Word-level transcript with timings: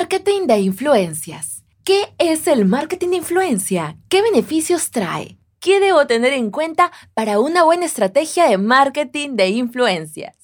Marketing 0.00 0.46
de 0.46 0.58
influencias. 0.60 1.62
¿Qué 1.84 2.14
es 2.16 2.46
el 2.46 2.64
marketing 2.64 3.10
de 3.10 3.16
influencia? 3.16 3.98
¿Qué 4.08 4.22
beneficios 4.22 4.90
trae? 4.90 5.36
¿Qué 5.60 5.78
debo 5.78 6.06
tener 6.06 6.32
en 6.32 6.50
cuenta 6.50 6.90
para 7.12 7.38
una 7.38 7.64
buena 7.64 7.84
estrategia 7.84 8.48
de 8.48 8.56
marketing 8.56 9.36
de 9.36 9.48
influencias? 9.50 10.34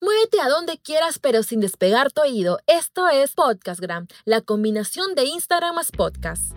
Muévete 0.00 0.40
a 0.40 0.48
donde 0.48 0.78
quieras 0.78 1.18
pero 1.18 1.42
sin 1.42 1.58
despegar 1.58 2.12
tu 2.12 2.22
oído. 2.22 2.60
Esto 2.68 3.08
es 3.08 3.34
Podcastgram, 3.34 4.06
la 4.24 4.40
combinación 4.40 5.16
de 5.16 5.24
Instagram 5.24 5.74
más 5.74 5.90
podcast. 5.90 6.56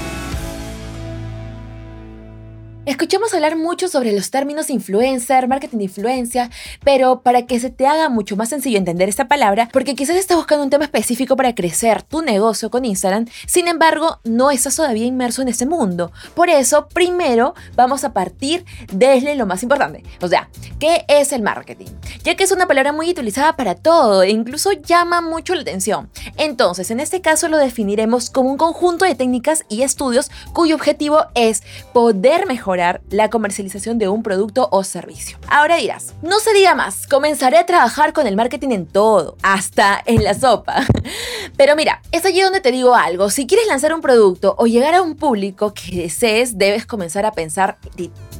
Escuchamos 2.83 3.31
hablar 3.35 3.57
mucho 3.57 3.87
sobre 3.87 4.11
los 4.11 4.31
términos 4.31 4.71
influencer, 4.71 5.47
marketing 5.47 5.77
de 5.77 5.83
influencia, 5.83 6.49
pero 6.83 7.21
para 7.21 7.45
que 7.45 7.59
se 7.59 7.69
te 7.69 7.85
haga 7.85 8.09
mucho 8.09 8.35
más 8.35 8.49
sencillo 8.49 8.79
entender 8.79 9.07
esta 9.07 9.27
palabra, 9.27 9.69
porque 9.71 9.93
quizás 9.93 10.15
estás 10.15 10.35
buscando 10.35 10.63
un 10.63 10.71
tema 10.71 10.85
específico 10.85 11.35
para 11.35 11.53
crecer 11.53 12.01
tu 12.01 12.23
negocio 12.23 12.71
con 12.71 12.83
Instagram, 12.83 13.27
sin 13.45 13.67
embargo, 13.67 14.19
no 14.23 14.49
estás 14.49 14.77
todavía 14.77 15.05
inmerso 15.05 15.43
en 15.43 15.49
ese 15.49 15.67
mundo. 15.67 16.11
Por 16.33 16.49
eso, 16.49 16.87
primero 16.87 17.53
vamos 17.75 18.03
a 18.03 18.13
partir 18.13 18.65
desde 18.91 19.35
lo 19.35 19.45
más 19.45 19.61
importante, 19.61 20.01
o 20.19 20.27
sea, 20.27 20.49
¿qué 20.79 21.05
es 21.07 21.33
el 21.33 21.43
marketing? 21.43 21.89
Ya 22.23 22.33
que 22.33 22.45
es 22.45 22.51
una 22.51 22.67
palabra 22.67 22.93
muy 22.93 23.11
utilizada 23.11 23.55
para 23.55 23.75
todo 23.75 24.23
e 24.23 24.31
incluso 24.31 24.71
llama 24.71 25.21
mucho 25.21 25.53
la 25.53 25.61
atención. 25.61 26.09
Entonces, 26.35 26.89
en 26.89 26.99
este 26.99 27.21
caso 27.21 27.47
lo 27.47 27.59
definiremos 27.59 28.31
como 28.31 28.49
un 28.49 28.57
conjunto 28.57 29.05
de 29.05 29.13
técnicas 29.13 29.65
y 29.69 29.83
estudios 29.83 30.31
cuyo 30.51 30.73
objetivo 30.73 31.27
es 31.35 31.61
poder 31.93 32.47
mejorar 32.47 32.70
la 32.75 33.29
comercialización 33.29 33.97
de 33.97 34.07
un 34.07 34.23
producto 34.23 34.69
o 34.71 34.83
servicio. 34.83 35.37
Ahora 35.47 35.77
dirás, 35.77 36.13
no 36.21 36.39
se 36.39 36.53
diga 36.53 36.75
más, 36.75 37.07
comenzaré 37.07 37.57
a 37.57 37.65
trabajar 37.65 38.13
con 38.13 38.27
el 38.27 38.35
marketing 38.35 38.69
en 38.69 38.85
todo, 38.85 39.37
hasta 39.43 40.01
en 40.05 40.23
la 40.23 40.33
sopa. 40.33 40.85
Pero 41.57 41.75
mira, 41.75 42.01
es 42.11 42.25
allí 42.25 42.41
donde 42.41 42.61
te 42.61 42.71
digo 42.71 42.95
algo, 42.95 43.29
si 43.29 43.47
quieres 43.47 43.67
lanzar 43.67 43.93
un 43.93 44.01
producto 44.01 44.55
o 44.57 44.67
llegar 44.67 44.93
a 44.93 45.01
un 45.01 45.15
público 45.15 45.73
que 45.73 46.03
desees, 46.03 46.57
debes 46.57 46.85
comenzar 46.85 47.25
a 47.25 47.31
pensar 47.31 47.77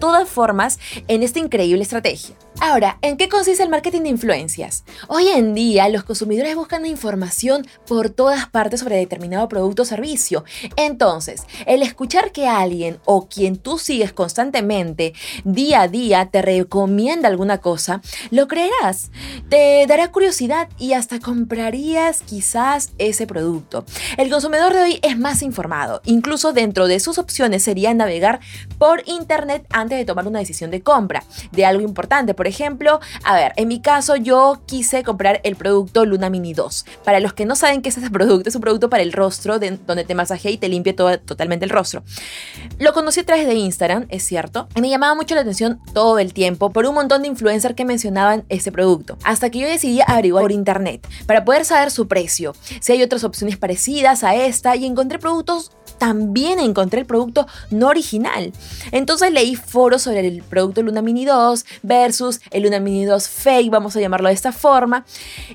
todas 0.01 0.27
formas 0.27 0.79
en 1.07 1.23
esta 1.23 1.39
increíble 1.39 1.83
estrategia. 1.83 2.35
Ahora, 2.59 2.97
¿en 3.01 3.17
qué 3.17 3.29
consiste 3.29 3.63
el 3.63 3.69
marketing 3.69 4.01
de 4.01 4.09
influencias? 4.09 4.83
Hoy 5.07 5.29
en 5.29 5.55
día 5.55 5.87
los 5.89 6.03
consumidores 6.03 6.55
buscan 6.55 6.85
información 6.85 7.65
por 7.87 8.09
todas 8.09 8.47
partes 8.49 8.81
sobre 8.81 8.97
determinado 8.97 9.47
producto 9.47 9.83
o 9.83 9.85
servicio. 9.85 10.43
Entonces, 10.75 11.43
el 11.65 11.81
escuchar 11.81 12.31
que 12.31 12.47
alguien 12.47 12.99
o 13.05 13.27
quien 13.27 13.57
tú 13.57 13.77
sigues 13.77 14.11
constantemente, 14.11 15.13
día 15.43 15.81
a 15.81 15.87
día, 15.87 16.29
te 16.31 16.41
recomienda 16.41 17.29
alguna 17.29 17.59
cosa, 17.59 18.01
lo 18.31 18.47
creerás. 18.47 19.11
Te 19.49 19.85
dará 19.87 20.11
curiosidad 20.11 20.67
y 20.77 20.93
hasta 20.93 21.19
comprarías 21.19 22.21
quizás 22.21 22.91
ese 22.97 23.27
producto. 23.27 23.85
El 24.17 24.29
consumidor 24.29 24.73
de 24.73 24.81
hoy 24.81 24.99
es 25.03 25.17
más 25.17 25.41
informado. 25.41 26.01
Incluso 26.05 26.53
dentro 26.53 26.87
de 26.87 26.99
sus 26.99 27.17
opciones 27.17 27.63
sería 27.63 27.93
navegar 27.93 28.39
por 28.77 29.03
internet 29.07 29.65
antes 29.71 29.90
de 29.95 30.05
tomar 30.05 30.27
una 30.27 30.39
decisión 30.39 30.71
de 30.71 30.81
compra 30.81 31.23
de 31.51 31.65
algo 31.65 31.81
importante 31.81 32.01
por 32.33 32.47
ejemplo, 32.47 32.99
a 33.23 33.35
ver, 33.35 33.53
en 33.55 33.67
mi 33.67 33.81
caso 33.81 34.15
yo 34.15 34.61
quise 34.65 35.03
comprar 35.03 35.41
el 35.43 35.55
producto 35.55 36.05
Luna 36.05 36.29
Mini 36.29 36.53
2. 36.53 36.85
Para 37.03 37.19
los 37.19 37.33
que 37.33 37.45
no 37.45 37.55
saben 37.55 37.81
qué 37.81 37.89
es 37.89 37.97
ese 37.97 38.09
producto, 38.09 38.49
es 38.49 38.55
un 38.55 38.61
producto 38.61 38.89
para 38.89 39.03
el 39.03 39.13
rostro 39.13 39.59
donde 39.59 40.03
te 40.03 40.15
masajea 40.15 40.51
y 40.51 40.57
te 40.57 40.69
limpia 40.69 40.95
todo, 40.95 41.19
totalmente 41.19 41.65
el 41.65 41.71
rostro. 41.71 42.03
Lo 42.79 42.93
conocí 42.93 43.21
a 43.21 43.25
través 43.25 43.47
de 43.47 43.55
Instagram, 43.55 44.05
es 44.09 44.23
cierto, 44.23 44.67
y 44.75 44.81
me 44.81 44.89
llamaba 44.89 45.15
mucho 45.15 45.35
la 45.35 45.41
atención 45.41 45.79
todo 45.93 46.19
el 46.19 46.33
tiempo 46.33 46.71
por 46.71 46.85
un 46.85 46.95
montón 46.95 47.21
de 47.21 47.27
influencers 47.27 47.75
que 47.75 47.85
mencionaban 47.85 48.43
ese 48.49 48.71
producto. 48.71 49.17
Hasta 49.23 49.49
que 49.49 49.59
yo 49.59 49.67
decidí 49.67 50.01
averiguar 50.05 50.43
por 50.43 50.51
internet 50.51 51.07
para 51.25 51.45
poder 51.45 51.65
saber 51.65 51.91
su 51.91 52.07
precio, 52.07 52.53
si 52.79 52.91
hay 52.91 53.03
otras 53.03 53.23
opciones 53.23 53.57
parecidas 53.57 54.23
a 54.23 54.35
esta 54.35 54.75
y 54.75 54.85
encontré 54.85 55.19
productos 55.19 55.71
también 56.01 56.59
encontré 56.59 57.01
el 57.01 57.05
producto 57.05 57.45
no 57.69 57.87
original. 57.87 58.51
Entonces 58.91 59.31
leí 59.31 59.55
sobre 59.81 60.19
el 60.19 60.43
producto 60.43 60.83
Luna 60.83 61.01
Mini 61.01 61.25
2 61.25 61.65
versus 61.81 62.39
el 62.51 62.63
Luna 62.63 62.79
Mini 62.79 63.03
2 63.05 63.27
fake, 63.27 63.71
vamos 63.71 63.95
a 63.95 63.99
llamarlo 63.99 64.27
de 64.27 64.35
esta 64.35 64.51
forma. 64.51 65.05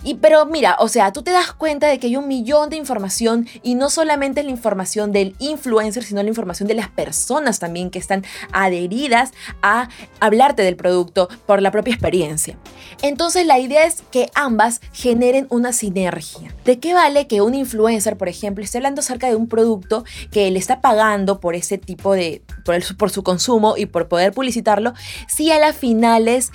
Y 0.02 0.14
pero 0.14 0.46
mira, 0.46 0.76
o 0.80 0.88
sea, 0.88 1.12
tú 1.12 1.22
te 1.22 1.30
das 1.30 1.52
cuenta 1.52 1.86
de 1.86 2.00
que 2.00 2.08
hay 2.08 2.16
un 2.16 2.26
millón 2.26 2.68
de 2.68 2.76
información 2.76 3.46
y 3.62 3.76
no 3.76 3.88
solamente 3.88 4.42
la 4.42 4.50
información 4.50 5.12
del 5.12 5.36
influencer, 5.38 6.02
sino 6.02 6.22
la 6.22 6.28
información 6.28 6.66
de 6.66 6.74
las 6.74 6.88
personas 6.88 7.60
también 7.60 7.90
que 7.90 8.00
están 8.00 8.24
adheridas 8.52 9.32
a 9.62 9.88
hablarte 10.18 10.62
del 10.62 10.74
producto 10.74 11.28
por 11.46 11.62
la 11.62 11.70
propia 11.70 11.94
experiencia. 11.94 12.58
Entonces 13.02 13.46
la 13.46 13.60
idea 13.60 13.84
es 13.84 14.02
que 14.10 14.28
ambas 14.34 14.80
generen 14.92 15.46
una 15.50 15.72
sinergia. 15.72 16.52
¿De 16.64 16.80
qué 16.80 16.94
vale 16.94 17.28
que 17.28 17.42
un 17.42 17.54
influencer, 17.54 18.16
por 18.16 18.28
ejemplo, 18.28 18.64
esté 18.64 18.78
hablando 18.78 19.00
acerca 19.00 19.28
de 19.28 19.36
un 19.36 19.46
producto 19.46 20.04
que 20.32 20.50
le 20.50 20.58
está 20.58 20.80
pagando 20.80 21.38
por 21.38 21.54
ese 21.54 21.78
tipo 21.78 22.12
de, 22.14 22.42
por, 22.64 22.96
por 22.96 23.10
su 23.10 23.22
consumo 23.22 23.76
y 23.76 23.86
por 23.86 24.08
poder 24.16 24.32
publicitarlo, 24.32 24.94
si 25.28 25.52
a 25.52 25.58
las 25.58 25.76
finales 25.76 26.50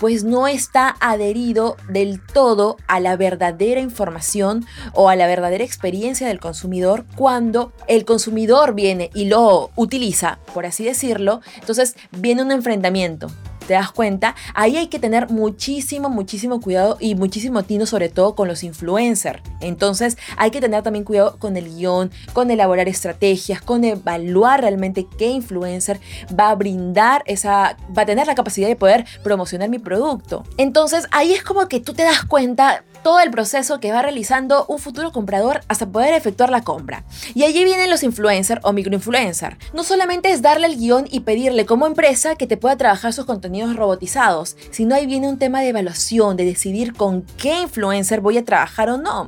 pues 0.00 0.24
no 0.24 0.48
está 0.48 0.96
adherido 0.98 1.76
del 1.90 2.22
todo 2.22 2.78
a 2.88 3.00
la 3.00 3.16
verdadera 3.16 3.80
información 3.80 4.64
o 4.94 5.10
a 5.10 5.14
la 5.14 5.26
verdadera 5.26 5.62
experiencia 5.62 6.26
del 6.26 6.40
consumidor 6.40 7.04
cuando 7.14 7.74
el 7.86 8.06
consumidor 8.06 8.74
viene 8.74 9.10
y 9.14 9.26
lo 9.26 9.70
utiliza, 9.76 10.38
por 10.54 10.64
así 10.64 10.84
decirlo, 10.84 11.42
entonces 11.60 11.96
viene 12.12 12.40
un 12.40 12.50
enfrentamiento 12.50 13.28
¿Te 13.66 13.74
das 13.74 13.92
cuenta? 13.92 14.34
Ahí 14.54 14.76
hay 14.76 14.88
que 14.88 14.98
tener 14.98 15.30
muchísimo, 15.30 16.08
muchísimo 16.08 16.60
cuidado 16.60 16.96
y 17.00 17.14
muchísimo 17.14 17.62
tino, 17.62 17.86
sobre 17.86 18.08
todo 18.08 18.34
con 18.34 18.48
los 18.48 18.64
influencers. 18.64 19.42
Entonces, 19.60 20.18
hay 20.36 20.50
que 20.50 20.60
tener 20.60 20.82
también 20.82 21.04
cuidado 21.04 21.38
con 21.38 21.56
el 21.56 21.74
guion, 21.74 22.10
con 22.32 22.50
elaborar 22.50 22.88
estrategias, 22.88 23.62
con 23.62 23.84
evaluar 23.84 24.60
realmente 24.60 25.06
qué 25.18 25.28
influencer 25.28 26.00
va 26.38 26.50
a 26.50 26.54
brindar 26.54 27.22
esa, 27.26 27.76
va 27.96 28.02
a 28.02 28.06
tener 28.06 28.26
la 28.26 28.34
capacidad 28.34 28.68
de 28.68 28.76
poder 28.76 29.06
promocionar 29.22 29.68
mi 29.68 29.78
producto. 29.78 30.44
Entonces, 30.56 31.06
ahí 31.10 31.32
es 31.32 31.42
como 31.42 31.68
que 31.68 31.80
tú 31.80 31.94
te 31.94 32.02
das 32.02 32.24
cuenta 32.24 32.84
todo 33.02 33.20
el 33.20 33.30
proceso 33.30 33.80
que 33.80 33.92
va 33.92 34.02
realizando 34.02 34.64
un 34.66 34.78
futuro 34.78 35.12
comprador 35.12 35.60
hasta 35.68 35.86
poder 35.86 36.14
efectuar 36.14 36.50
la 36.50 36.62
compra. 36.62 37.04
Y 37.34 37.42
allí 37.42 37.64
vienen 37.64 37.90
los 37.90 38.02
influencers 38.02 38.60
o 38.64 38.72
microinfluencers. 38.72 39.56
No 39.74 39.82
solamente 39.82 40.30
es 40.30 40.40
darle 40.40 40.68
el 40.68 40.76
guion 40.76 41.06
y 41.10 41.20
pedirle 41.20 41.66
como 41.66 41.86
empresa 41.86 42.36
que 42.36 42.46
te 42.46 42.56
pueda 42.56 42.76
trabajar 42.76 43.12
sus 43.12 43.24
contenidos 43.24 43.51
robotizados, 43.76 44.56
sino 44.70 44.94
ahí 44.94 45.06
viene 45.06 45.28
un 45.28 45.38
tema 45.38 45.60
de 45.60 45.68
evaluación, 45.68 46.36
de 46.36 46.44
decidir 46.44 46.94
con 46.94 47.22
qué 47.36 47.62
influencer 47.62 48.20
voy 48.20 48.38
a 48.38 48.44
trabajar 48.44 48.88
o 48.90 48.96
no 48.96 49.26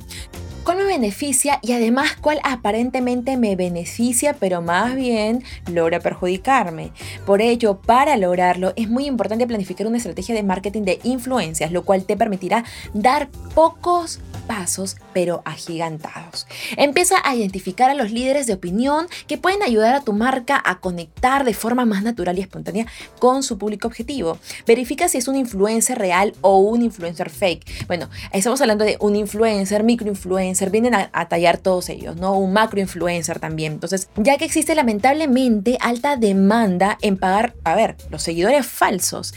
cuál 0.65 0.79
me 0.79 0.85
beneficia 0.85 1.59
y 1.63 1.73
además 1.73 2.17
cuál 2.21 2.41
aparentemente 2.43 3.37
me 3.37 3.55
beneficia, 3.55 4.33
pero 4.33 4.63
más 4.63 4.95
bien 4.97 5.45
logra 5.71 6.01
perjudicarme. 6.01 6.91
Por 7.27 7.43
ello, 7.43 7.81
para 7.81 8.17
lograrlo 8.17 8.73
es 8.77 8.89
muy 8.89 9.07
importante 9.07 9.47
planificar 9.47 9.87
una 9.87 9.99
estrategia 9.99 10.35
de 10.35 10.43
marketing 10.43 10.83
de 10.83 11.01
influencias, 11.05 11.71
lo 11.71 11.85
cual 11.85 12.05
te 12.05 12.17
permitirá 12.17 12.65
dar 12.95 13.29
pocos 13.55 14.21
pasos 14.47 14.97
pero 15.13 15.43
agigantados. 15.45 16.47
Empieza 16.77 17.17
a 17.25 17.35
identificar 17.35 17.91
a 17.91 17.95
los 17.95 18.11
líderes 18.11 18.47
de 18.47 18.55
opinión 18.55 19.07
que 19.27 19.39
pueden 19.39 19.63
ayudar 19.63 19.95
a 19.95 20.01
tu 20.03 20.13
marca 20.13 20.61
a 20.65 20.81
conectar 20.81 21.45
de 21.45 21.55
forma 21.55 21.85
más 21.85 22.03
natural 22.03 22.39
y 22.39 22.43
espontánea 22.43 22.87
con 23.19 23.43
su 23.43 23.59
público 23.59 23.89
objetivo. 23.89 24.39
Verifica 24.67 25.09
si 25.09 25.19
es 25.19 25.29
un 25.29 25.37
influencer 25.37 25.99
real 25.99 26.35
o 26.41 26.59
un 26.59 26.83
influencer 26.83 27.31
fake. 27.31 27.87
Bueno, 27.87 28.09
estamos 28.33 28.61
hablando 28.61 28.85
de 28.85 28.97
un 29.01 29.17
influencer, 29.17 29.83
microinfluencer, 29.83 30.54
vienen 30.71 30.95
a, 30.95 31.11
a 31.13 31.29
tallar 31.29 31.59
todos 31.59 31.89
ellos, 31.89 32.17
¿no? 32.17 32.33
Un 32.39 32.53
macroinfluencer 32.53 33.41
también. 33.41 33.73
Entonces, 33.73 34.09
ya 34.17 34.37
que 34.39 34.45
existe 34.45 34.75
lamentablemente 34.75 35.79
alta 35.81 36.17
demanda 36.17 36.99
en 37.03 37.17
pagar, 37.17 37.55
a 37.65 37.75
ver, 37.75 37.97
los 38.11 38.23
seguidores 38.23 38.67
falsos. 38.67 39.35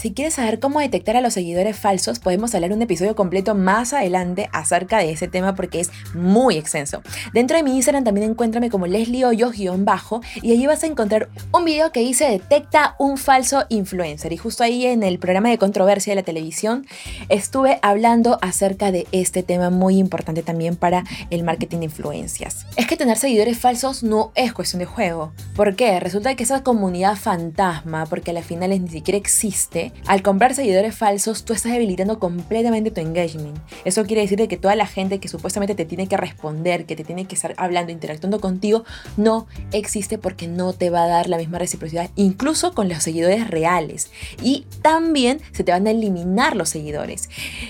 Si 0.00 0.14
quieres 0.14 0.32
saber 0.32 0.60
cómo 0.60 0.80
detectar 0.80 1.18
a 1.18 1.20
los 1.20 1.34
seguidores 1.34 1.76
falsos, 1.76 2.20
podemos 2.20 2.54
hablar 2.54 2.72
un 2.72 2.80
episodio 2.80 3.14
completo 3.14 3.54
más 3.54 3.92
adelante 3.92 4.48
acerca 4.50 4.96
de 4.96 5.12
ese 5.12 5.28
tema 5.28 5.54
porque 5.54 5.80
es 5.80 5.90
muy 6.14 6.56
extenso. 6.56 7.02
Dentro 7.34 7.58
de 7.58 7.62
mi 7.62 7.76
Instagram 7.76 8.04
también 8.04 8.30
encuéntrame 8.30 8.70
como 8.70 8.86
Leslie 8.86 9.26
Hoyos-bajo 9.26 10.22
y 10.40 10.52
allí 10.52 10.66
vas 10.66 10.84
a 10.84 10.86
encontrar 10.86 11.28
un 11.52 11.66
video 11.66 11.92
que 11.92 12.00
dice 12.00 12.30
detecta 12.30 12.96
un 12.98 13.18
falso 13.18 13.66
influencer. 13.68 14.32
Y 14.32 14.38
justo 14.38 14.64
ahí 14.64 14.86
en 14.86 15.02
el 15.02 15.18
programa 15.18 15.50
de 15.50 15.58
controversia 15.58 16.12
de 16.12 16.22
la 16.22 16.24
televisión 16.24 16.86
estuve 17.28 17.78
hablando 17.82 18.38
acerca 18.40 18.92
de 18.92 19.06
este 19.12 19.42
tema 19.42 19.68
muy 19.68 19.98
importante 19.98 20.42
también 20.42 20.76
para 20.76 21.04
el 21.28 21.44
marketing 21.44 21.80
de 21.80 21.84
influencias. 21.84 22.64
Es 22.76 22.86
que 22.86 22.96
tener 22.96 23.18
seguidores 23.18 23.58
falsos 23.58 24.02
no 24.02 24.32
es 24.34 24.54
cuestión 24.54 24.78
de 24.78 24.86
juego. 24.86 25.34
¿Por 25.54 25.76
qué? 25.76 26.00
Resulta 26.00 26.34
que 26.36 26.44
esa 26.44 26.62
comunidad 26.62 27.16
fantasma, 27.16 28.06
porque 28.06 28.30
a 28.30 28.34
la 28.34 28.42
final 28.42 28.70
ni 28.70 28.88
siquiera 28.88 29.18
existe, 29.18 29.89
al 30.06 30.22
comprar 30.22 30.54
seguidores 30.54 30.94
falsos, 30.94 31.44
tú 31.44 31.52
estás 31.52 31.72
debilitando 31.72 32.18
completamente 32.18 32.90
tu 32.90 33.00
engagement. 33.00 33.58
Eso 33.84 34.04
quiere 34.04 34.22
decir 34.22 34.40
que 34.48 34.56
toda 34.56 34.74
la 34.74 34.86
gente 34.86 35.20
que 35.20 35.28
supuestamente 35.28 35.74
te 35.74 35.84
tiene 35.84 36.06
que 36.06 36.16
responder, 36.16 36.86
que 36.86 36.96
te 36.96 37.04
tiene 37.04 37.26
que 37.26 37.34
estar 37.34 37.54
hablando, 37.56 37.92
interactuando 37.92 38.40
contigo, 38.40 38.84
no 39.16 39.46
existe 39.72 40.18
porque 40.18 40.48
no 40.48 40.72
te 40.72 40.90
va 40.90 41.04
a 41.04 41.08
dar 41.08 41.28
la 41.28 41.36
misma 41.36 41.58
reciprocidad, 41.58 42.10
incluso 42.16 42.72
con 42.72 42.88
los 42.88 43.02
seguidores 43.02 43.48
reales. 43.48 44.10
Y 44.42 44.66
también 44.82 45.40
se 45.52 45.64
te 45.64 45.72
van 45.72 45.86
a 45.86 45.90
eliminar 45.90 46.56
los 46.56 46.70
seguidores. 46.70 47.28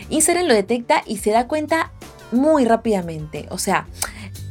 Instagram 0.08 0.46
lo 0.46 0.54
detecta 0.54 1.02
y 1.06 1.18
se 1.18 1.30
da 1.30 1.46
cuenta 1.46 1.92
muy 2.32 2.64
rápidamente. 2.64 3.46
O 3.50 3.58
sea, 3.58 3.86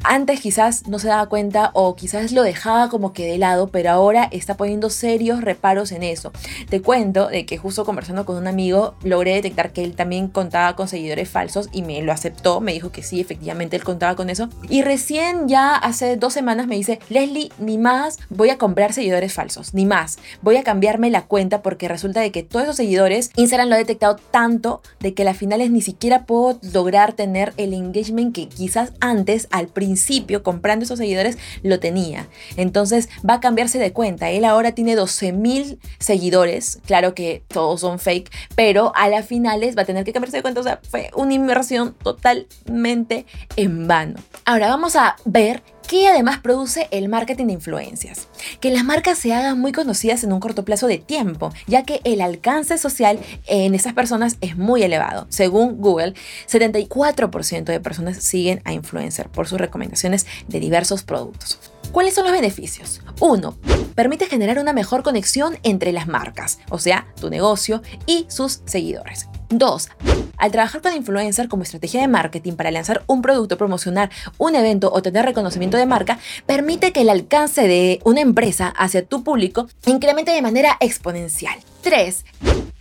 antes 0.03 0.39
quizás 0.39 0.87
no 0.87 0.99
se 0.99 1.07
daba 1.07 1.27
cuenta 1.27 1.71
o 1.73 1.95
quizás 1.95 2.31
lo 2.31 2.43
dejaba 2.43 2.89
como 2.89 3.13
que 3.13 3.25
de 3.25 3.37
lado, 3.37 3.67
pero 3.67 3.91
ahora 3.91 4.27
está 4.31 4.55
poniendo 4.55 4.89
serios 4.89 5.41
reparos 5.41 5.91
en 5.91 6.03
eso. 6.03 6.31
Te 6.69 6.81
cuento 6.81 7.27
de 7.27 7.45
que 7.45 7.57
justo 7.57 7.85
conversando 7.85 8.25
con 8.25 8.37
un 8.37 8.47
amigo 8.47 8.95
logré 9.03 9.35
detectar 9.35 9.71
que 9.71 9.83
él 9.83 9.95
también 9.95 10.27
contaba 10.27 10.75
con 10.75 10.87
seguidores 10.87 11.29
falsos 11.29 11.69
y 11.71 11.81
me 11.81 12.01
lo 12.01 12.11
aceptó, 12.11 12.61
me 12.61 12.73
dijo 12.73 12.91
que 12.91 13.03
sí, 13.03 13.19
efectivamente 13.19 13.75
él 13.75 13.83
contaba 13.83 14.15
con 14.15 14.29
eso. 14.29 14.49
Y 14.69 14.81
recién 14.81 15.47
ya 15.47 15.75
hace 15.75 16.17
dos 16.17 16.33
semanas 16.33 16.67
me 16.67 16.75
dice, 16.75 16.99
Leslie, 17.09 17.51
ni 17.57 17.77
más 17.77 18.17
voy 18.29 18.49
a 18.49 18.57
comprar 18.57 18.93
seguidores 18.93 19.33
falsos, 19.33 19.73
ni 19.73 19.85
más. 19.85 20.17
Voy 20.41 20.57
a 20.57 20.63
cambiarme 20.63 21.09
la 21.09 21.23
cuenta 21.23 21.61
porque 21.61 21.87
resulta 21.87 22.21
de 22.21 22.31
que 22.31 22.43
todos 22.43 22.63
esos 22.63 22.77
seguidores 22.77 23.31
Instagram 23.35 23.69
lo 23.69 23.75
ha 23.75 23.79
detectado 23.79 24.15
tanto 24.31 24.81
de 24.99 25.13
que 25.13 25.23
a 25.23 25.25
las 25.25 25.37
finales 25.37 25.71
ni 25.71 25.81
siquiera 25.81 26.25
puedo 26.25 26.59
lograr 26.73 27.13
tener 27.13 27.53
el 27.57 27.73
engagement 27.73 28.33
que 28.33 28.47
quizás 28.47 28.93
antes 28.99 29.47
al 29.51 29.67
principio 29.67 29.88
principio, 29.89 30.43
comprando 30.43 30.85
esos 30.85 30.99
seguidores, 30.99 31.39
lo 31.63 31.79
tenía. 31.79 32.27
Entonces 32.57 33.09
va 33.27 33.35
a 33.35 33.39
cambiarse 33.39 33.79
de 33.79 33.91
cuenta. 33.91 34.29
Él 34.29 34.45
ahora 34.45 34.73
tiene 34.73 34.95
12 34.95 35.31
mil 35.31 35.79
seguidores. 35.97 36.79
Claro 36.85 37.15
que 37.15 37.43
todos 37.47 37.81
son 37.81 37.97
fake, 37.97 38.29
pero 38.55 38.91
a 38.95 39.09
las 39.09 39.25
finales 39.25 39.75
va 39.75 39.81
a 39.81 39.85
tener 39.85 40.05
que 40.05 40.13
cambiarse 40.13 40.37
de 40.37 40.43
cuenta. 40.43 40.59
O 40.59 40.63
sea, 40.63 40.79
fue 40.87 41.09
una 41.15 41.33
inversión 41.33 41.95
totalmente 42.03 43.25
en 43.55 43.87
vano. 43.87 44.19
Ahora 44.45 44.67
vamos 44.67 44.95
a 44.95 45.15
ver 45.25 45.63
¿Qué 45.89 46.07
además 46.07 46.37
produce 46.37 46.87
el 46.91 47.09
marketing 47.09 47.47
de 47.47 47.53
influencias? 47.53 48.27
Que 48.59 48.69
las 48.69 48.85
marcas 48.85 49.17
se 49.17 49.33
hagan 49.33 49.59
muy 49.59 49.71
conocidas 49.71 50.23
en 50.23 50.31
un 50.31 50.39
corto 50.39 50.63
plazo 50.63 50.85
de 50.85 50.99
tiempo, 50.99 51.51
ya 51.65 51.81
que 51.81 51.99
el 52.03 52.21
alcance 52.21 52.77
social 52.77 53.17
en 53.47 53.73
esas 53.73 53.93
personas 53.93 54.37
es 54.39 54.55
muy 54.55 54.83
elevado. 54.83 55.25
Según 55.29 55.77
Google, 55.77 56.13
74% 56.47 57.63
de 57.63 57.79
personas 57.79 58.17
siguen 58.17 58.61
a 58.65 58.73
influencers 58.73 59.31
por 59.31 59.47
sus 59.47 59.59
recomendaciones 59.59 60.27
de 60.47 60.59
diversos 60.59 61.01
productos. 61.01 61.59
¿Cuáles 61.91 62.13
son 62.13 62.25
los 62.25 62.33
beneficios? 62.33 63.01
1. 63.19 63.57
Permite 63.95 64.27
generar 64.27 64.59
una 64.59 64.73
mejor 64.73 65.03
conexión 65.03 65.57
entre 65.63 65.91
las 65.91 66.07
marcas, 66.07 66.59
o 66.69 66.77
sea, 66.77 67.07
tu 67.19 67.29
negocio 67.29 67.81
y 68.05 68.25
sus 68.29 68.61
seguidores. 68.65 69.27
2. 69.49 69.89
Al 70.37 70.51
trabajar 70.51 70.81
con 70.81 70.93
influencer 70.93 71.49
como 71.49 71.63
estrategia 71.63 72.01
de 72.01 72.07
marketing 72.07 72.53
para 72.53 72.71
lanzar 72.71 73.03
un 73.07 73.21
producto, 73.21 73.57
promocionar 73.57 74.09
un 74.37 74.55
evento 74.55 74.91
o 74.93 75.01
tener 75.01 75.25
reconocimiento 75.25 75.77
de 75.77 75.85
marca, 75.85 76.19
permite 76.45 76.93
que 76.93 77.01
el 77.01 77.09
alcance 77.09 77.67
de 77.67 77.99
una 78.05 78.21
empresa 78.21 78.67
hacia 78.77 79.05
tu 79.05 79.23
público 79.23 79.67
incremente 79.85 80.31
de 80.31 80.41
manera 80.41 80.77
exponencial. 80.79 81.59
3. 81.81 82.25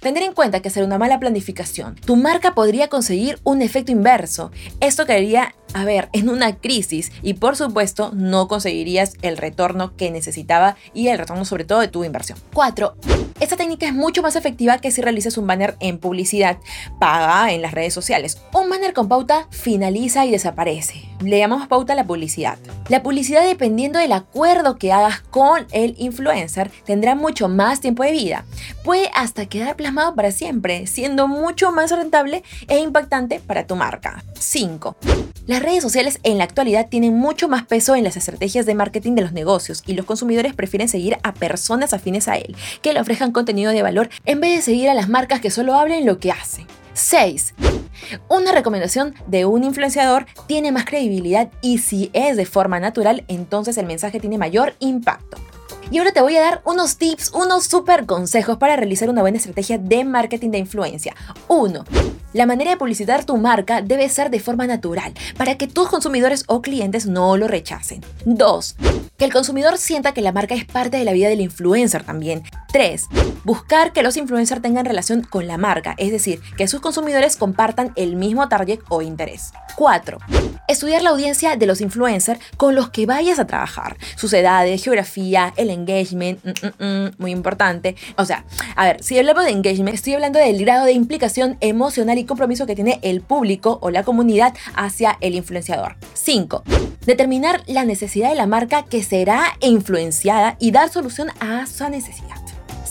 Tener 0.01 0.23
en 0.23 0.33
cuenta 0.33 0.61
que 0.61 0.69
hacer 0.69 0.85
una 0.85 0.99
mala 0.99 1.19
planificación, 1.19 1.97
tu 1.97 2.15
marca 2.15 2.55
podría 2.55 2.89
conseguir 2.89 3.41
un 3.43 3.63
efecto 3.63 3.91
inverso. 3.91 4.53
Esto 4.79 5.07
caería, 5.07 5.57
a 5.75 5.85
ver, 5.85 6.09
en 6.13 6.29
una 6.29 6.57
crisis 6.57 7.13
y 7.23 7.35
por 7.35 7.57
supuesto 7.57 8.11
no 8.15 8.49
conseguirías 8.49 9.15
el 9.23 9.37
retorno 9.37 9.97
que 9.97 10.11
necesitaba 10.11 10.77
y 10.95 11.09
el 11.09 11.19
retorno 11.19 11.45
sobre 11.45 11.65
todo 11.65 11.81
de 11.81 11.89
tu 11.89 12.05
inversión. 12.05 12.39
4. 12.55 12.97
Esta 13.41 13.57
técnica 13.57 13.87
es 13.87 13.95
mucho 13.95 14.21
más 14.23 14.35
efectiva 14.35 14.79
que 14.79 14.91
si 14.91 15.01
realizas 15.01 15.39
un 15.39 15.47
banner 15.47 15.77
en 15.81 15.99
publicidad 15.99 16.59
paga 16.99 17.53
en 17.53 17.63
las 17.63 17.73
redes 17.73 17.95
sociales. 17.95 18.41
Un 18.53 18.69
banner 18.69 18.93
con 18.93 19.09
pauta 19.09 19.47
finaliza 19.51 20.27
y 20.27 20.31
desaparece. 20.33 21.09
Le 21.23 21.39
llamamos 21.39 21.69
pauta 21.69 21.93
a 21.93 21.97
la 21.97 22.07
publicidad. 22.07 22.59
La 22.89 23.03
publicidad, 23.03 23.45
dependiendo 23.45 23.99
del 23.99 24.13
acuerdo 24.13 24.77
que 24.77 24.93
hagas 24.93 25.21
con 25.21 25.67
el 25.73 25.95
influencer, 25.99 26.71
tendrá 26.85 27.15
mucho 27.15 27.49
más 27.49 27.81
tiempo 27.81 28.03
de 28.03 28.13
vida. 28.13 28.45
Puede 28.83 29.11
hasta 29.15 29.47
quedar 29.47 29.77
plasmado 29.77 30.15
para 30.15 30.33
siempre, 30.33 30.87
siendo 30.87 31.29
mucho 31.29 31.71
más 31.71 31.91
rentable 31.91 32.43
e 32.67 32.79
impactante 32.79 33.41
para 33.41 33.67
tu 33.67 33.77
marca. 33.77 34.25
5. 34.39 34.97
Las 35.47 35.58
redes 35.63 35.83
sociales 35.83 36.21
en 36.23 36.39
la 36.39 36.45
actualidad 36.45 36.89
tienen 36.89 37.15
mucho 37.15 37.49
más 37.49 37.67
peso 37.67 37.95
en 37.95 38.05
las 38.05 38.17
estrategias 38.17 38.67
de 38.67 38.75
marketing 38.75 39.15
de 39.15 39.23
los 39.23 39.33
negocios 39.33 39.83
y 39.87 39.95
los 39.95 40.07
consumidores 40.07 40.55
prefieren 40.55 40.89
seguir 40.89 41.19
a 41.23 41.35
personas 41.35 41.93
afines 41.93 42.29
a 42.29 42.37
él, 42.37 42.57
que 42.83 42.93
le 42.93 43.01
ofrezcan 43.01 43.33
contenido 43.33 43.73
de 43.73 43.83
valor 43.83 44.09
en 44.27 44.41
vez 44.41 44.57
de 44.57 44.63
seguir 44.63 44.89
a 44.89 44.95
las 44.95 45.09
marcas 45.09 45.41
que 45.41 45.51
solo 45.51 45.75
hablen 45.75 46.07
lo 46.07 46.19
que 46.19 46.33
hacen. 46.33 46.67
6. 46.95 47.55
Una 48.29 48.53
recomendación 48.53 49.15
de 49.27 49.45
un 49.45 49.65
influenciador 49.65 50.27
tiene 50.47 50.73
más 50.73 50.85
credibilidad 50.85 51.49
y 51.63 51.79
si 51.79 52.11
es 52.13 52.37
de 52.37 52.47
forma 52.47 52.81
natural, 52.81 53.25
entonces 53.29 53.79
el 53.79 53.87
mensaje 53.87 54.21
tiene 54.21 54.39
mayor 54.39 54.75
impacto. 54.81 55.39
Y 55.91 55.99
ahora 55.99 56.13
te 56.13 56.21
voy 56.21 56.37
a 56.37 56.43
dar 56.43 56.61
unos 56.67 56.99
tips, 56.99 57.33
unos 57.33 57.65
super 57.65 58.05
consejos 58.05 58.59
para 58.59 58.77
realizar 58.77 59.09
una 59.09 59.23
buena 59.23 59.39
estrategia 59.39 59.79
de 59.79 60.05
marketing 60.05 60.51
de 60.51 60.59
influencia. 60.59 61.15
1. 61.49 61.85
La 62.35 62.45
manera 62.45 62.71
de 62.71 62.77
publicitar 62.77 63.25
tu 63.25 63.39
marca 63.39 63.81
debe 63.81 64.07
ser 64.11 64.29
de 64.29 64.39
forma 64.39 64.67
natural, 64.67 65.15
para 65.39 65.57
que 65.57 65.67
tus 65.67 65.89
consumidores 65.89 66.45
o 66.47 66.61
clientes 66.61 67.07
no 67.07 67.39
lo 67.39 67.49
rechacen. 67.49 68.05
2. 68.27 68.77
Que 69.17 69.25
el 69.25 69.33
consumidor 69.33 69.79
sienta 69.79 70.13
que 70.13 70.21
la 70.21 70.33
marca 70.33 70.55
es 70.55 70.67
parte 70.67 70.99
de 70.99 71.05
la 71.05 71.13
vida 71.13 71.29
del 71.29 71.41
influencer 71.41 72.05
también. 72.05 72.43
3. 72.71 73.07
Buscar 73.45 73.95
que 73.95 74.03
los 74.03 74.19
influencers 74.19 74.61
tengan 74.61 74.85
relación 74.85 75.23
con 75.23 75.47
la 75.47 75.57
marca, 75.57 75.95
es 75.97 76.13
decir, 76.13 76.41
que 76.59 76.69
sus 76.69 76.83
consumidores 76.83 77.37
compartan 77.37 77.93
el 77.97 78.15
mismo 78.15 78.47
target 78.49 78.81
o 78.91 79.01
interés. 79.01 79.53
4. 79.77 80.19
Estudiar 80.69 81.03
la 81.03 81.11
audiencia 81.11 81.57
de 81.57 81.67
los 81.67 81.81
influencers 81.81 82.41
con 82.59 82.75
los 82.75 82.91
que 82.91 83.07
vayas 83.07 83.39
a 83.39 83.47
trabajar, 83.47 83.97
sus 84.17 84.33
edades, 84.35 84.85
geografía, 84.85 85.55
el 85.57 85.71
engagement, 85.71 86.45
mm, 86.45 86.67
mm, 86.67 86.85
mm, 86.85 87.11
muy 87.17 87.31
importante. 87.31 87.97
O 88.17 88.27
sea, 88.27 88.45
a 88.77 88.85
ver, 88.85 89.03
si 89.03 89.19
hablamos 89.19 89.45
de 89.45 89.53
engagement, 89.53 89.95
estoy 89.95 90.15
hablando 90.15 90.39
del 90.39 90.63
grado 90.63 90.85
de 90.85 90.93
implicación 90.93 91.57
emocional 91.61 92.18
y 92.21 92.25
compromiso 92.25 92.67
que 92.67 92.75
tiene 92.75 92.99
el 93.03 93.21
público 93.21 93.79
o 93.83 93.91
la 93.91 94.05
comunidad 94.05 94.55
hacia 94.75 95.17
el 95.21 95.35
influenciador. 95.35 95.97
5. 96.15 96.63
Determinar 97.07 97.63
la 97.67 97.85
necesidad 97.85 98.31
de 98.31 98.37
la 98.37 98.47
marca 98.47 98.85
que 98.85 99.03
será 99.03 99.57
influenciada 99.61 100.57
y 100.59 100.71
dar 100.71 100.89
solución 100.91 101.29
a 101.41 101.63
esa 101.63 101.89
necesidad. 101.89 102.48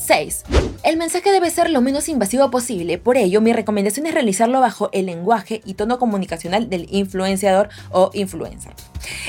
6. 0.08 0.44
El 0.84 0.96
mensaje 0.96 1.32
debe 1.32 1.52
ser 1.52 1.70
lo 1.70 1.82
menos 1.82 2.08
invasivo 2.08 2.50
posible, 2.50 2.98
por 2.98 3.18
ello 3.18 3.42
mi 3.42 3.52
recomendación 3.52 4.06
es 4.06 4.14
realizarlo 4.14 4.62
bajo 4.62 4.90
el 4.94 5.08
lenguaje 5.08 5.62
y 5.66 5.74
tono 5.74 6.00
comunicacional 6.00 6.70
del 6.70 6.88
influenciador 6.90 7.68
o 7.92 8.10
influencer. 8.14 8.72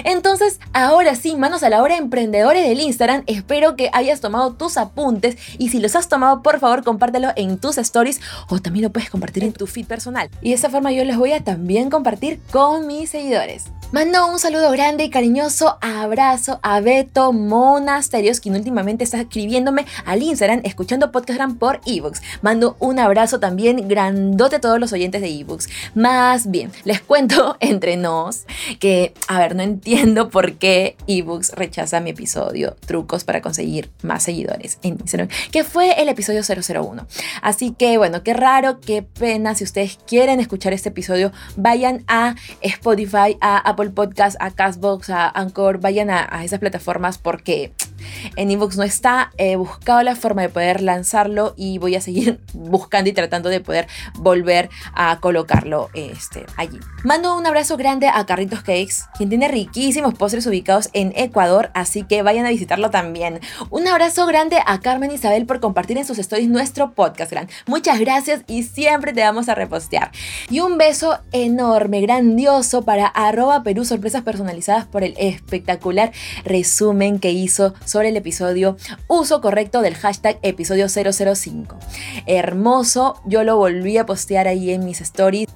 Entonces, 0.04 0.60
ahora 0.72 1.16
sí, 1.16 1.34
manos 1.34 1.64
a 1.64 1.68
la 1.68 1.82
hora, 1.82 1.96
emprendedores 1.96 2.68
del 2.68 2.80
Instagram, 2.80 3.24
espero 3.26 3.74
que 3.74 3.90
hayas 3.92 4.20
tomado 4.20 4.54
tus 4.54 4.76
apuntes 4.76 5.36
y 5.58 5.70
si 5.70 5.80
los 5.80 5.96
has 5.96 6.08
tomado, 6.08 6.42
por 6.42 6.60
favor, 6.60 6.84
compártelo 6.84 7.30
en 7.34 7.58
tus 7.58 7.76
stories 7.76 8.20
o 8.48 8.60
también 8.60 8.84
lo 8.84 8.92
puedes 8.92 9.10
compartir 9.10 9.42
en 9.42 9.52
tu 9.52 9.66
feed 9.66 9.86
personal. 9.86 10.30
Y 10.42 10.50
de 10.50 10.54
esa 10.54 10.70
forma 10.70 10.92
yo 10.92 11.04
les 11.04 11.16
voy 11.16 11.32
a 11.32 11.42
también 11.42 11.90
compartir 11.90 12.40
con 12.52 12.86
mis 12.86 13.10
seguidores. 13.10 13.64
Mando 13.90 14.30
un 14.30 14.38
saludo 14.38 14.70
grande 14.70 15.04
y 15.04 15.08
cariñoso 15.08 15.78
abrazo 15.80 16.60
a 16.62 16.78
Beto 16.80 17.32
Monasterios, 17.32 18.38
quien 18.38 18.54
últimamente 18.54 19.02
está 19.02 19.18
escribiéndome 19.18 19.86
al 20.04 20.22
Instagram, 20.22 20.60
escuchando 20.64 21.10
Podcastgram 21.10 21.56
por 21.56 21.80
ebooks. 21.86 22.20
Mando 22.42 22.76
un 22.80 22.98
abrazo 22.98 23.40
también 23.40 23.88
grandote 23.88 24.56
a 24.56 24.60
todos 24.60 24.78
los 24.78 24.92
oyentes 24.92 25.22
de 25.22 25.30
ebooks. 25.30 25.70
Más 25.94 26.50
bien, 26.50 26.70
les 26.84 27.00
cuento 27.00 27.56
entre 27.60 27.96
nos 27.96 28.44
que, 28.78 29.14
a 29.26 29.38
ver, 29.38 29.56
no 29.56 29.62
entiendo 29.62 30.28
por 30.28 30.56
qué 30.56 30.98
ebooks 31.06 31.52
rechaza 31.52 32.00
mi 32.00 32.10
episodio 32.10 32.76
Trucos 32.86 33.24
para 33.24 33.40
conseguir 33.40 33.88
más 34.02 34.22
seguidores 34.22 34.78
en 34.82 34.98
Instagram, 35.00 35.28
que 35.50 35.64
fue 35.64 35.98
el 35.98 36.10
episodio 36.10 36.42
001. 36.42 37.06
Así 37.40 37.70
que, 37.70 37.96
bueno, 37.96 38.22
qué 38.22 38.34
raro, 38.34 38.80
qué 38.80 39.00
pena. 39.00 39.54
Si 39.54 39.64
ustedes 39.64 39.98
quieren 40.06 40.40
escuchar 40.40 40.74
este 40.74 40.90
episodio, 40.90 41.32
vayan 41.56 42.04
a 42.06 42.34
Spotify, 42.60 43.38
a 43.40 43.56
Apple 43.56 43.77
Podcast, 43.86 44.36
a 44.40 44.50
Castbox, 44.50 45.10
a 45.10 45.28
Anchor, 45.28 45.80
vayan 45.80 46.10
a, 46.10 46.44
esas 46.44 46.58
plataformas 46.58 47.18
porque 47.18 47.72
En 48.36 48.50
inbox 48.50 48.76
no 48.76 48.84
está, 48.84 49.32
he 49.38 49.56
buscado 49.56 50.02
la 50.02 50.14
forma 50.14 50.42
de 50.42 50.48
poder 50.48 50.80
lanzarlo 50.80 51.54
y 51.56 51.78
voy 51.78 51.96
a 51.96 52.00
seguir 52.00 52.40
buscando 52.54 53.10
y 53.10 53.12
tratando 53.12 53.48
de 53.48 53.60
poder 53.60 53.88
volver 54.14 54.70
a 54.94 55.18
colocarlo 55.20 55.90
este, 55.94 56.46
allí. 56.56 56.78
Mando 57.04 57.36
un 57.36 57.46
abrazo 57.46 57.76
grande 57.76 58.08
a 58.08 58.24
Carritos 58.26 58.60
Cakes, 58.60 59.04
quien 59.16 59.28
tiene 59.28 59.48
riquísimos 59.48 60.14
postres 60.14 60.46
ubicados 60.46 60.90
en 60.92 61.12
Ecuador, 61.16 61.70
así 61.74 62.02
que 62.02 62.22
vayan 62.22 62.46
a 62.46 62.50
visitarlo 62.50 62.90
también. 62.90 63.40
Un 63.70 63.86
abrazo 63.88 64.26
grande 64.26 64.58
a 64.64 64.80
Carmen 64.80 65.10
Isabel 65.10 65.46
por 65.46 65.60
compartir 65.60 65.98
en 65.98 66.04
sus 66.04 66.18
stories 66.18 66.48
nuestro 66.48 66.92
podcast, 66.92 67.30
gran. 67.30 67.48
Muchas 67.66 67.98
gracias 67.98 68.42
y 68.46 68.62
siempre 68.62 69.12
te 69.12 69.22
vamos 69.22 69.48
a 69.48 69.54
repostear. 69.54 70.10
Y 70.50 70.60
un 70.60 70.78
beso 70.78 71.18
enorme, 71.32 72.00
grandioso 72.00 72.82
para 72.82 73.06
arroba 73.06 73.62
Perú 73.68 73.84
sorpresas 73.84 74.22
personalizadas 74.22 74.86
por 74.86 75.04
el 75.04 75.14
espectacular 75.18 76.10
resumen 76.42 77.18
que 77.18 77.32
hizo 77.32 77.74
sobre 77.84 78.08
el 78.08 78.16
episodio 78.16 78.78
uso 79.08 79.42
correcto 79.42 79.82
del 79.82 79.94
hashtag 79.94 80.38
episodio 80.40 80.86
005. 80.88 81.76
Hermoso, 82.24 83.20
yo 83.26 83.44
lo 83.44 83.58
volví 83.58 83.98
a 83.98 84.06
postear 84.06 84.48
ahí 84.48 84.70
en 84.70 84.86
mis 84.86 85.02
stories. 85.02 85.48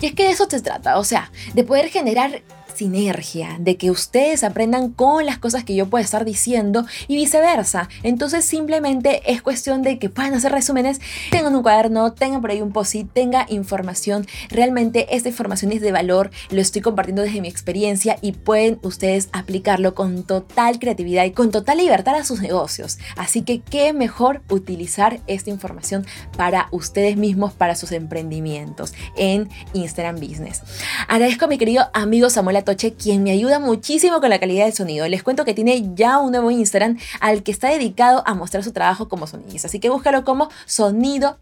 Y 0.00 0.06
es 0.06 0.14
que 0.16 0.24
de 0.24 0.30
eso 0.30 0.48
se 0.50 0.60
trata, 0.60 0.98
o 0.98 1.04
sea, 1.04 1.30
de 1.54 1.62
poder 1.62 1.90
generar 1.90 2.42
sinergia, 2.80 3.58
de 3.60 3.76
que 3.76 3.90
ustedes 3.90 4.42
aprendan 4.42 4.88
con 4.88 5.26
las 5.26 5.36
cosas 5.36 5.64
que 5.64 5.74
yo 5.74 5.90
puedo 5.90 6.02
estar 6.02 6.24
diciendo 6.24 6.86
y 7.08 7.16
viceversa. 7.16 7.90
Entonces 8.02 8.46
simplemente 8.46 9.20
es 9.30 9.42
cuestión 9.42 9.82
de 9.82 9.98
que 9.98 10.08
puedan 10.08 10.32
hacer 10.32 10.50
resúmenes, 10.50 10.98
tengan 11.30 11.54
un 11.54 11.62
cuaderno, 11.62 12.14
tengan 12.14 12.40
por 12.40 12.50
ahí 12.50 12.62
un 12.62 12.72
post 12.72 12.94
tenga 13.12 13.44
información. 13.50 14.26
Realmente 14.48 15.14
esta 15.14 15.28
información 15.28 15.72
es 15.72 15.82
de 15.82 15.92
valor, 15.92 16.30
lo 16.48 16.62
estoy 16.62 16.80
compartiendo 16.80 17.20
desde 17.20 17.42
mi 17.42 17.48
experiencia 17.48 18.16
y 18.22 18.32
pueden 18.32 18.78
ustedes 18.82 19.28
aplicarlo 19.32 19.94
con 19.94 20.22
total 20.22 20.78
creatividad 20.78 21.26
y 21.26 21.32
con 21.32 21.50
total 21.50 21.76
libertad 21.76 22.14
a 22.14 22.24
sus 22.24 22.40
negocios. 22.40 22.98
Así 23.14 23.42
que 23.42 23.60
qué 23.60 23.92
mejor 23.92 24.40
utilizar 24.48 25.20
esta 25.26 25.50
información 25.50 26.06
para 26.38 26.68
ustedes 26.70 27.18
mismos, 27.18 27.52
para 27.52 27.74
sus 27.74 27.92
emprendimientos 27.92 28.94
en 29.18 29.50
Instagram 29.74 30.16
Business. 30.16 30.62
Agradezco 31.08 31.44
a 31.44 31.48
mi 31.48 31.58
querido 31.58 31.90
amigo 31.92 32.30
Samuel 32.30 32.56
quien 32.76 33.22
me 33.22 33.30
ayuda 33.30 33.58
muchísimo 33.58 34.20
con 34.20 34.30
la 34.30 34.38
calidad 34.38 34.64
del 34.64 34.74
sonido. 34.74 35.06
Les 35.08 35.22
cuento 35.22 35.44
que 35.44 35.54
tiene 35.54 35.94
ya 35.94 36.18
un 36.18 36.32
nuevo 36.32 36.50
Instagram 36.50 36.98
al 37.20 37.42
que 37.42 37.52
está 37.52 37.68
dedicado 37.68 38.22
a 38.26 38.34
mostrar 38.34 38.64
su 38.64 38.72
trabajo 38.72 39.08
como 39.08 39.26
sonidista. 39.26 39.68
Así 39.68 39.80
que 39.80 39.90
búscalo 39.90 40.24
como 40.24 40.48
sonido-sa. 40.66 41.36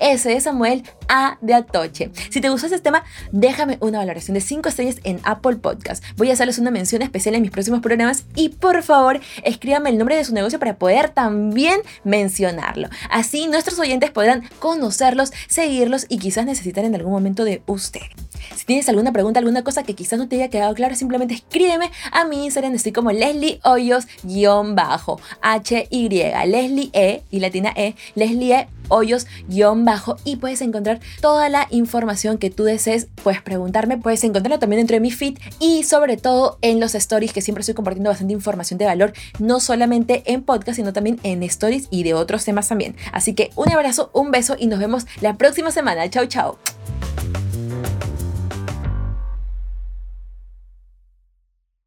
S 0.00 0.28
de 0.28 0.40
Samuel, 0.40 0.82
A 1.08 1.38
de 1.40 1.54
Atoche. 1.54 2.10
Si 2.30 2.40
te 2.40 2.48
gustó 2.48 2.66
este 2.66 2.80
tema, 2.80 3.04
déjame 3.32 3.78
una 3.80 3.98
valoración 3.98 4.34
de 4.34 4.40
5 4.40 4.68
estrellas 4.68 4.96
en 5.04 5.20
Apple 5.24 5.56
Podcast. 5.56 6.04
Voy 6.16 6.30
a 6.30 6.34
hacerles 6.34 6.58
una 6.58 6.70
mención 6.70 7.02
especial 7.02 7.34
en 7.34 7.42
mis 7.42 7.50
próximos 7.50 7.80
programas 7.80 8.24
y 8.34 8.50
por 8.50 8.82
favor, 8.82 9.20
escríbame 9.44 9.90
el 9.90 9.98
nombre 9.98 10.16
de 10.16 10.24
su 10.24 10.34
negocio 10.34 10.58
para 10.58 10.76
poder 10.76 11.10
también 11.10 11.80
mencionarlo. 12.04 12.88
Así 13.10 13.46
nuestros 13.48 13.78
oyentes 13.78 14.10
podrán 14.10 14.48
conocerlos, 14.58 15.32
seguirlos 15.48 16.06
y 16.08 16.18
quizás 16.18 16.46
necesitar 16.46 16.84
en 16.84 16.94
algún 16.94 17.12
momento 17.12 17.44
de 17.44 17.62
usted. 17.66 18.02
Si 18.56 18.64
tienes 18.66 18.88
alguna 18.88 19.12
pregunta, 19.12 19.38
alguna 19.38 19.64
cosa 19.64 19.82
que 19.82 19.94
quizás 19.94 20.18
no 20.18 20.28
te 20.28 20.36
haya 20.36 20.48
quedado 20.48 20.74
claro, 20.74 20.94
simplemente 20.94 21.34
escríbeme 21.34 21.90
a 22.12 22.24
mi 22.24 22.44
Instagram, 22.44 22.74
estoy 22.74 22.92
como 22.92 23.12
Leslie 23.12 23.60
Hoyos-Bajo, 23.64 25.20
H-Y, 25.42 26.08
Leslie 26.08 26.90
E 26.92 27.22
y 27.30 27.40
latina 27.40 27.72
E, 27.76 27.94
Leslie 28.14 28.54
E 28.54 28.68
hoyos-bajo 28.88 30.16
y 30.24 30.36
puedes 30.36 30.60
encontrar 30.60 31.00
toda 31.20 31.48
la 31.48 31.66
información 31.70 32.38
que 32.38 32.50
tú 32.50 32.64
desees. 32.64 33.08
Puedes 33.22 33.42
preguntarme, 33.42 33.98
puedes 33.98 34.24
encontrarlo 34.24 34.58
también 34.58 34.80
dentro 34.80 34.96
de 34.96 35.00
mi 35.00 35.10
feed 35.10 35.38
y 35.60 35.84
sobre 35.84 36.16
todo 36.16 36.58
en 36.62 36.80
los 36.80 36.94
stories 36.94 37.32
que 37.32 37.42
siempre 37.42 37.60
estoy 37.60 37.74
compartiendo 37.74 38.10
bastante 38.10 38.32
información 38.32 38.78
de 38.78 38.86
valor, 38.86 39.12
no 39.38 39.60
solamente 39.60 40.22
en 40.26 40.42
podcast, 40.42 40.76
sino 40.76 40.92
también 40.92 41.20
en 41.22 41.42
stories 41.42 41.88
y 41.90 42.02
de 42.02 42.14
otros 42.14 42.44
temas 42.44 42.68
también. 42.68 42.96
Así 43.12 43.34
que 43.34 43.50
un 43.56 43.70
abrazo, 43.70 44.10
un 44.12 44.30
beso 44.30 44.56
y 44.58 44.66
nos 44.66 44.78
vemos 44.78 45.06
la 45.20 45.36
próxima 45.36 45.70
semana. 45.70 46.08
Chao, 46.10 46.26
chao. 46.26 46.58